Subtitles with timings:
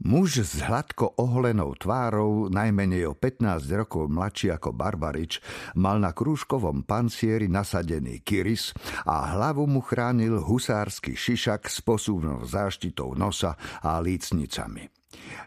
[0.00, 5.44] Muž s hladko oholenou tvárou, najmenej o 15 rokov mladší ako Barbarič,
[5.76, 8.72] mal na krúžkovom pancieri nasadený kiris
[9.04, 14.88] a hlavu mu chránil husársky šišak s posúvnou záštitou nosa a lícnicami.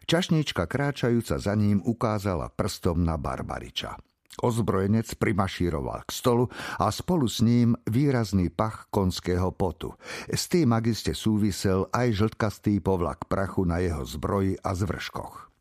[0.05, 4.12] Čašnička kráčajúca za ním ukázala prstom na Barbariča.
[4.41, 6.49] Ozbrojenec primašíroval k stolu
[6.81, 9.93] a spolu s ním výrazný pach konského potu.
[10.31, 15.53] S tým agiste súvisel aj žltkastý povlak prachu na jeho zbroji a zvrškoch.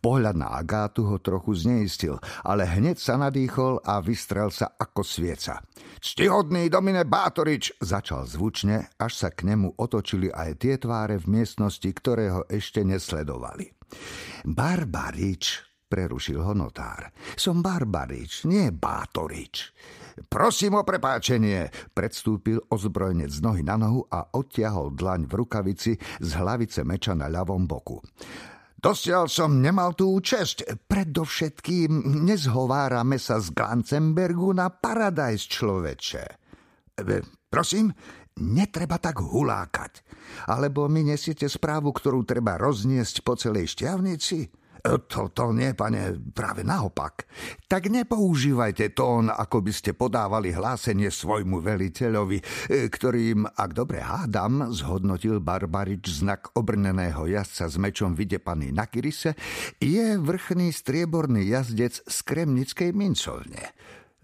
[0.00, 5.60] Pohľad na Agátu ho trochu zneistil, ale hneď sa nadýchol a vystrel sa ako svieca.
[6.00, 11.86] Ctihodný Domine Bátorič, začal zvučne, až sa k nemu otočili aj tie tváre v miestnosti,
[11.92, 13.68] ktoré ho ešte nesledovali.
[14.48, 17.10] Barbarič, Prerušil ho notár.
[17.34, 19.74] Som Barbarič, nie Bátorič.
[20.30, 26.30] Prosím o prepáčenie, predstúpil ozbrojenec z nohy na nohu a odtiahol dlaň v rukavici z
[26.38, 27.98] hlavice meča na ľavom boku.
[28.78, 30.86] Dosiaľ som nemal tú česť.
[30.86, 36.24] Predovšetkým nezhovárame sa z Glancenbergu na Paradise človeče.
[36.96, 37.18] E,
[37.50, 37.90] prosím,
[38.40, 40.06] netreba tak hulákať.
[40.48, 44.59] Alebo mi nesiete správu, ktorú treba rozniesť po celej šťavnici?
[44.80, 47.28] To, to nie, pane, práve naopak.
[47.68, 52.44] Tak nepoužívajte tón, ako by ste podávali hlásenie svojmu veliteľovi, e,
[52.88, 59.36] ktorým, ak dobre hádam, zhodnotil Barbarič znak obrneného jazdca s mečom vydepaný na Kirise,
[59.76, 63.76] je vrchný strieborný jazdec z Kremnickej mincovne.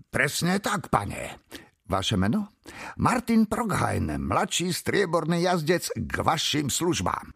[0.08, 1.44] Presne tak, pane.
[1.86, 2.56] Vaše meno?
[2.98, 7.30] Martin Proghain, mladší strieborný jazdec k vašim službám.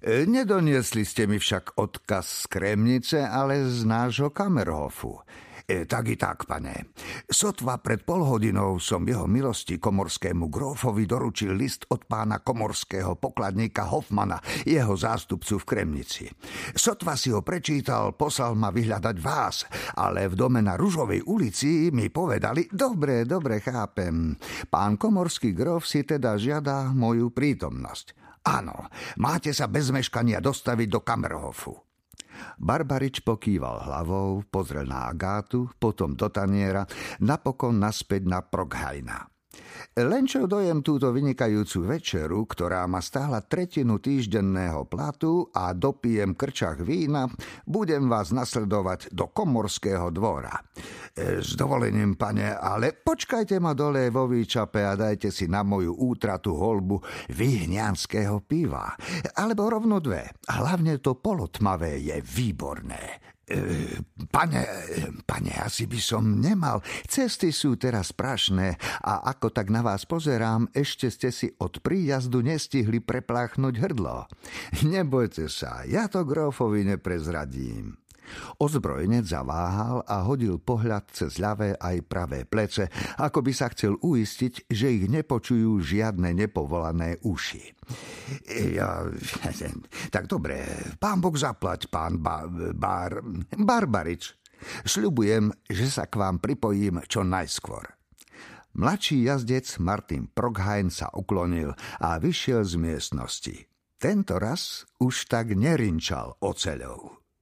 [0.00, 5.20] E, nedoniesli ste mi však odkaz z Kremnice, ale z nášho Kamerhofu.
[5.68, 6.88] E, tak i tak, pane.
[7.28, 14.40] Sotva pred polhodinou som jeho milosti komorskému grófovi doručil list od pána komorského pokladníka Hoffmana,
[14.64, 16.24] jeho zástupcu v Kremnici.
[16.72, 19.68] Sotva si ho prečítal, poslal ma vyhľadať vás,
[20.00, 24.32] ale v dome na Ružovej ulici mi povedali, dobre, dobre, chápem.
[24.72, 28.19] Pán komorský gróf si teda žiada moju prítomnosť.
[28.46, 28.88] Áno,
[29.20, 31.74] máte sa bez meškania dostaviť do Kamerhofu.
[32.56, 36.88] Barbarič pokýval hlavou, pozrel na Agátu, potom do taniera,
[37.20, 39.28] napokon naspäť na Proghajna.
[39.98, 46.78] Len čo dojem túto vynikajúcu večeru, ktorá ma stála tretinu týždenného platu a dopijem krčach
[46.80, 47.26] vína,
[47.66, 50.54] budem vás nasledovať do komorského dvora.
[51.12, 55.92] E, s dovolením, pane, ale počkajte ma dole vo výčape a dajte si na moju
[55.94, 57.02] útratu holbu
[57.34, 58.94] vyhňanského piva.
[59.36, 60.30] Alebo rovno dve.
[60.46, 63.29] Hlavne to polotmavé je výborné.
[64.30, 64.62] Pane,
[65.28, 66.80] pane, asi by som nemal.
[67.04, 72.40] Cesty sú teraz prašné a ako tak na vás pozerám, ešte ste si od príjazdu
[72.40, 74.30] nestihli prepláchnuť hrdlo.
[74.86, 77.99] Nebojte sa, ja to grófovi neprezradím.
[78.60, 84.68] Ozbrojenec zaváhal a hodil pohľad cez ľavé aj pravé plece, ako by sa chcel uistiť,
[84.68, 87.64] že ich nepočujú žiadne nepovolané uši.
[88.76, 89.06] Ja,
[90.14, 90.62] tak dobre,
[91.00, 93.22] pán Boh zaplať, pán ba, bar,
[93.54, 94.36] Barbarič.
[94.84, 98.00] Sľubujem, že sa k vám pripojím čo najskôr.
[98.70, 103.56] Mladší jazdec Martin Proghain sa uklonil a vyšiel z miestnosti.
[104.00, 107.19] Tento raz už tak nerinčal oceľov.